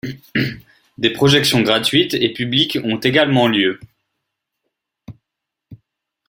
Des 0.97 1.11
projections 1.13 1.61
gratuites 1.61 2.15
et 2.15 2.33
publiques 2.33 2.79
ont 2.83 2.97
également 2.99 3.47
lieu. 3.47 3.79